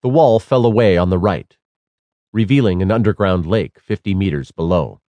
The 0.00 0.08
wall 0.08 0.38
fell 0.38 0.64
away 0.64 0.96
on 0.96 1.10
the 1.10 1.18
right, 1.18 1.56
revealing 2.32 2.82
an 2.82 2.92
underground 2.92 3.46
lake 3.46 3.80
50 3.80 4.14
meters 4.14 4.52
below. 4.52 5.00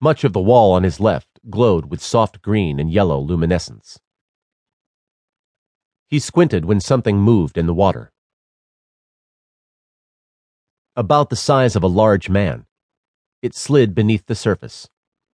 Much 0.00 0.24
of 0.24 0.32
the 0.32 0.40
wall 0.40 0.72
on 0.72 0.82
his 0.82 0.98
left 0.98 1.38
glowed 1.48 1.86
with 1.86 2.02
soft 2.02 2.42
green 2.42 2.80
and 2.80 2.90
yellow 2.90 3.20
luminescence. 3.20 4.00
He 6.08 6.18
squinted 6.18 6.64
when 6.64 6.80
something 6.80 7.18
moved 7.18 7.56
in 7.56 7.66
the 7.66 7.74
water. 7.74 8.12
About 10.96 11.30
the 11.30 11.36
size 11.36 11.76
of 11.76 11.84
a 11.84 11.88
large 11.88 12.28
man, 12.28 12.66
it 13.40 13.54
slid 13.54 13.94
beneath 13.94 14.26
the 14.26 14.34
surface 14.34 14.88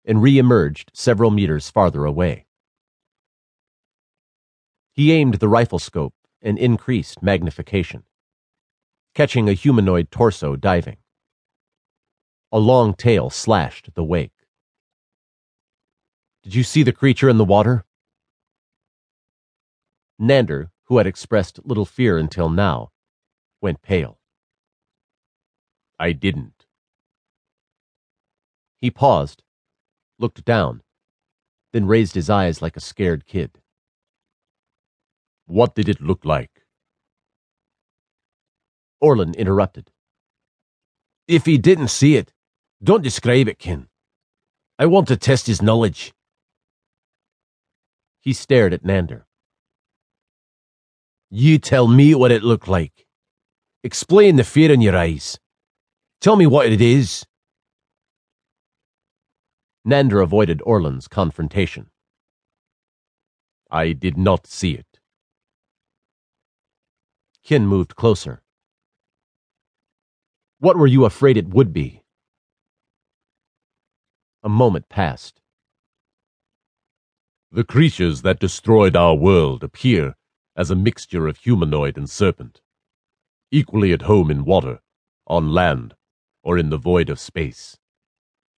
and 0.04 0.20
re-emerged 0.20 0.90
several 0.92 1.30
meters 1.30 1.70
farther 1.70 2.04
away. 2.04 2.46
He 4.92 5.12
aimed 5.12 5.34
the 5.34 5.48
rifle 5.48 5.78
scope 5.78 6.14
and 6.42 6.58
increased 6.58 7.22
magnification, 7.22 8.02
catching 9.14 9.48
a 9.48 9.52
humanoid 9.52 10.10
torso 10.10 10.56
diving. 10.56 10.96
A 12.50 12.58
long 12.58 12.92
tail 12.92 13.30
slashed 13.30 13.94
the 13.94 14.04
wake. 14.04 14.32
Did 16.42 16.54
you 16.54 16.64
see 16.64 16.82
the 16.82 16.92
creature 16.92 17.28
in 17.28 17.38
the 17.38 17.44
water? 17.44 17.84
Nander, 20.20 20.70
who 20.84 20.98
had 20.98 21.06
expressed 21.06 21.64
little 21.64 21.86
fear 21.86 22.18
until 22.18 22.48
now, 22.48 22.90
went 23.60 23.80
pale. 23.80 24.18
I 25.98 26.12
didn't. 26.12 26.66
He 28.80 28.90
paused, 28.90 29.44
looked 30.18 30.44
down, 30.44 30.82
then 31.72 31.86
raised 31.86 32.16
his 32.16 32.28
eyes 32.28 32.60
like 32.60 32.76
a 32.76 32.80
scared 32.80 33.24
kid. 33.24 33.61
What 35.52 35.74
did 35.74 35.86
it 35.86 36.00
look 36.00 36.24
like? 36.24 36.62
Orlan 39.02 39.34
interrupted. 39.34 39.90
If 41.28 41.44
he 41.44 41.58
didn't 41.58 41.88
see 41.88 42.16
it, 42.16 42.32
don't 42.82 43.02
describe 43.02 43.48
it, 43.48 43.58
Kin. 43.58 43.88
I 44.78 44.86
want 44.86 45.08
to 45.08 45.16
test 45.18 45.46
his 45.46 45.60
knowledge. 45.60 46.14
He 48.22 48.32
stared 48.32 48.72
at 48.72 48.82
Nander. 48.82 49.24
You 51.28 51.58
tell 51.58 51.86
me 51.86 52.14
what 52.14 52.32
it 52.32 52.42
looked 52.42 52.68
like. 52.68 53.06
Explain 53.84 54.36
the 54.36 54.44
fear 54.44 54.72
in 54.72 54.80
your 54.80 54.96
eyes. 54.96 55.38
Tell 56.22 56.36
me 56.36 56.46
what 56.46 56.72
it 56.72 56.80
is. 56.80 57.26
Nander 59.86 60.22
avoided 60.22 60.62
Orlan's 60.64 61.08
confrontation. 61.08 61.90
I 63.70 63.92
did 63.92 64.16
not 64.16 64.46
see 64.46 64.72
it. 64.72 64.91
Kin 67.42 67.66
moved 67.66 67.96
closer. 67.96 68.40
What 70.58 70.76
were 70.76 70.86
you 70.86 71.04
afraid 71.04 71.36
it 71.36 71.48
would 71.48 71.72
be? 71.72 72.02
A 74.44 74.48
moment 74.48 74.88
passed. 74.88 75.40
The 77.50 77.64
creatures 77.64 78.22
that 78.22 78.38
destroyed 78.38 78.94
our 78.94 79.14
world 79.14 79.64
appear 79.64 80.14
as 80.54 80.70
a 80.70 80.76
mixture 80.76 81.26
of 81.26 81.38
humanoid 81.38 81.96
and 81.96 82.08
serpent, 82.08 82.60
equally 83.50 83.92
at 83.92 84.02
home 84.02 84.30
in 84.30 84.44
water, 84.44 84.80
on 85.26 85.48
land, 85.52 85.94
or 86.44 86.56
in 86.56 86.70
the 86.70 86.78
void 86.78 87.10
of 87.10 87.18
space. 87.18 87.76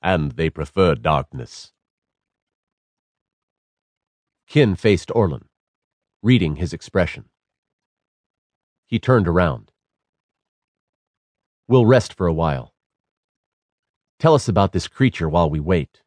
And 0.02 0.32
they 0.32 0.50
prefer 0.50 0.94
darkness. 0.94 1.72
Kin 4.46 4.76
faced 4.76 5.10
Orlan, 5.14 5.48
reading 6.22 6.56
his 6.56 6.74
expression. 6.74 7.30
He 8.86 8.98
turned 8.98 9.26
around. 9.26 9.70
We'll 11.66 11.86
rest 11.86 12.12
for 12.12 12.26
a 12.26 12.32
while. 12.32 12.74
Tell 14.18 14.34
us 14.34 14.48
about 14.48 14.72
this 14.72 14.88
creature 14.88 15.28
while 15.28 15.50
we 15.50 15.60
wait. 15.60 16.02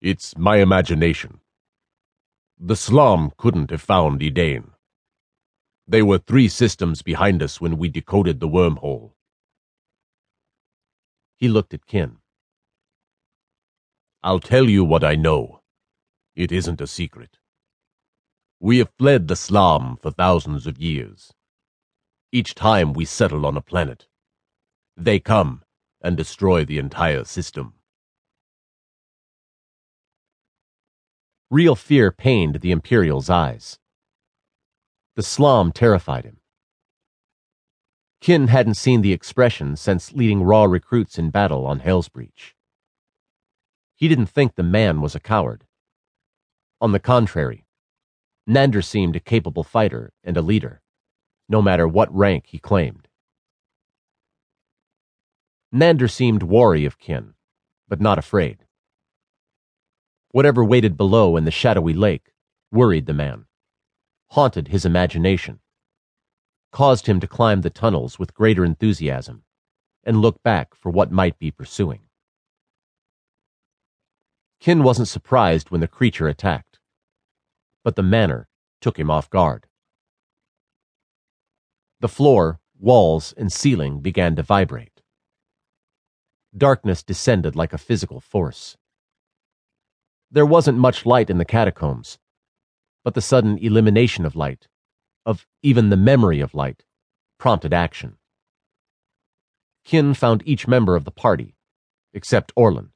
It's 0.00 0.36
my 0.36 0.58
imagination. 0.58 1.40
The 2.58 2.76
Slam 2.76 3.32
couldn't 3.36 3.70
have 3.70 3.82
found 3.82 4.22
Edain. 4.22 4.70
They 5.86 6.02
were 6.02 6.18
three 6.18 6.48
systems 6.48 7.02
behind 7.02 7.42
us 7.42 7.60
when 7.60 7.76
we 7.76 7.88
decoded 7.88 8.40
the 8.40 8.48
wormhole. 8.48 9.12
He 11.36 11.48
looked 11.48 11.74
at 11.74 11.86
Kin. 11.86 12.18
I'll 14.22 14.40
tell 14.40 14.68
you 14.68 14.84
what 14.84 15.04
I 15.04 15.14
know. 15.14 15.60
It 16.34 16.50
isn't 16.52 16.80
a 16.80 16.86
secret. 16.86 17.38
We 18.64 18.78
have 18.78 18.88
fled 18.98 19.28
the 19.28 19.36
Slam 19.36 19.98
for 20.00 20.10
thousands 20.10 20.66
of 20.66 20.78
years. 20.78 21.34
Each 22.32 22.54
time 22.54 22.94
we 22.94 23.04
settle 23.04 23.44
on 23.44 23.58
a 23.58 23.60
planet, 23.60 24.06
they 24.96 25.20
come 25.20 25.62
and 26.00 26.16
destroy 26.16 26.64
the 26.64 26.78
entire 26.78 27.24
system. 27.24 27.74
Real 31.50 31.74
fear 31.74 32.10
pained 32.10 32.62
the 32.62 32.70
Imperial's 32.70 33.28
eyes. 33.28 33.78
The 35.14 35.22
Slam 35.22 35.70
terrified 35.70 36.24
him. 36.24 36.38
Kin 38.22 38.48
hadn't 38.48 38.76
seen 38.76 39.02
the 39.02 39.12
expression 39.12 39.76
since 39.76 40.14
leading 40.14 40.42
raw 40.42 40.64
recruits 40.64 41.18
in 41.18 41.28
battle 41.28 41.66
on 41.66 41.80
Hellsbreach. 41.80 42.54
He 43.94 44.08
didn't 44.08 44.30
think 44.30 44.54
the 44.54 44.62
man 44.62 45.02
was 45.02 45.14
a 45.14 45.20
coward. 45.20 45.66
On 46.80 46.92
the 46.92 46.98
contrary, 46.98 47.63
Nander 48.48 48.84
seemed 48.84 49.16
a 49.16 49.20
capable 49.20 49.64
fighter 49.64 50.12
and 50.22 50.36
a 50.36 50.42
leader, 50.42 50.82
no 51.48 51.62
matter 51.62 51.88
what 51.88 52.14
rank 52.14 52.46
he 52.48 52.58
claimed. 52.58 53.08
Nander 55.72 56.10
seemed 56.10 56.42
wary 56.42 56.84
of 56.84 56.98
Kin, 56.98 57.34
but 57.88 58.00
not 58.00 58.18
afraid. 58.18 58.66
Whatever 60.30 60.64
waited 60.64 60.96
below 60.96 61.36
in 61.36 61.44
the 61.44 61.50
shadowy 61.50 61.94
lake 61.94 62.34
worried 62.70 63.06
the 63.06 63.14
man, 63.14 63.46
haunted 64.30 64.68
his 64.68 64.84
imagination, 64.84 65.60
caused 66.70 67.06
him 67.06 67.20
to 67.20 67.26
climb 67.26 67.62
the 67.62 67.70
tunnels 67.70 68.18
with 68.18 68.34
greater 68.34 68.64
enthusiasm 68.64 69.44
and 70.04 70.20
look 70.20 70.42
back 70.42 70.74
for 70.74 70.90
what 70.90 71.10
might 71.10 71.38
be 71.38 71.50
pursuing. 71.50 72.00
Kin 74.60 74.82
wasn't 74.82 75.08
surprised 75.08 75.70
when 75.70 75.80
the 75.80 75.88
creature 75.88 76.28
attacked 76.28 76.73
but 77.84 77.94
the 77.94 78.02
manner 78.02 78.48
took 78.80 78.98
him 78.98 79.10
off 79.10 79.30
guard. 79.30 79.68
The 82.00 82.08
floor, 82.08 82.58
walls, 82.78 83.32
and 83.36 83.52
ceiling 83.52 84.00
began 84.00 84.34
to 84.36 84.42
vibrate. 84.42 85.02
Darkness 86.56 87.02
descended 87.02 87.54
like 87.54 87.72
a 87.72 87.78
physical 87.78 88.20
force. 88.20 88.76
There 90.30 90.46
wasn't 90.46 90.78
much 90.78 91.06
light 91.06 91.30
in 91.30 91.38
the 91.38 91.44
catacombs, 91.44 92.18
but 93.04 93.14
the 93.14 93.20
sudden 93.20 93.58
elimination 93.58 94.24
of 94.24 94.34
light, 94.34 94.66
of 95.24 95.46
even 95.62 95.90
the 95.90 95.96
memory 95.96 96.40
of 96.40 96.54
light, 96.54 96.84
prompted 97.38 97.72
action. 97.72 98.16
Kin 99.84 100.14
found 100.14 100.42
each 100.46 100.66
member 100.66 100.96
of 100.96 101.04
the 101.04 101.10
party, 101.10 101.56
except 102.14 102.52
Orlan, 102.56 102.92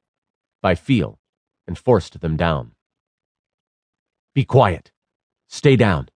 by 0.62 0.74
feel, 0.74 1.20
and 1.66 1.78
forced 1.78 2.20
them 2.20 2.36
down. 2.36 2.72
Be 4.38 4.44
quiet. 4.44 4.92
Stay 5.48 5.74
down. 5.74 6.10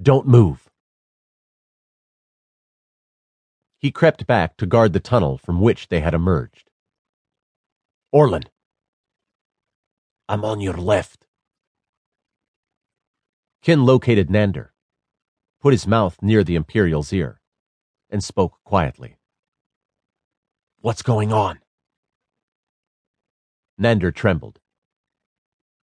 Don't 0.00 0.26
move. 0.26 0.70
He 3.76 3.90
crept 3.90 4.26
back 4.26 4.56
to 4.56 4.64
guard 4.64 4.94
the 4.94 5.00
tunnel 5.00 5.36
from 5.36 5.60
which 5.60 5.88
they 5.88 6.00
had 6.00 6.14
emerged. 6.14 6.70
Orlan. 8.10 8.44
I'm 10.30 10.46
on 10.46 10.62
your 10.62 10.78
left. 10.78 11.26
Kin 13.60 13.84
located 13.84 14.30
Nander, 14.30 14.70
put 15.60 15.74
his 15.74 15.86
mouth 15.86 16.16
near 16.22 16.42
the 16.42 16.56
Imperial's 16.56 17.12
ear, 17.12 17.38
and 18.08 18.24
spoke 18.24 18.60
quietly. 18.64 19.18
What's 20.80 21.02
going 21.02 21.34
on? 21.34 21.60
Nander 23.78 24.14
trembled. 24.14 24.61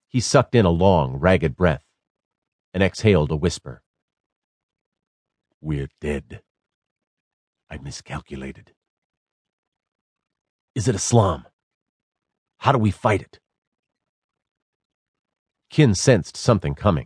He 0.09 0.21
sucked 0.21 0.55
in 0.55 0.65
a 0.65 0.71
long, 0.71 1.17
ragged 1.17 1.55
breath 1.55 1.85
and 2.73 2.83
exhaled 2.83 3.31
a 3.31 3.37
whisper. 3.37 3.83
We're 5.61 5.89
dead. 6.01 6.41
I 7.71 7.77
miscalculated. 7.79 8.73
Is 10.75 10.89
it 10.89 10.95
a 10.95 10.99
Slam? 10.99 11.45
How 12.59 12.73
do 12.73 12.79
we 12.79 12.91
fight 12.91 13.21
it? 13.21 13.41
Kin 15.71 15.95
sensed 15.95 16.37
something 16.37 16.75
coming. 16.75 16.97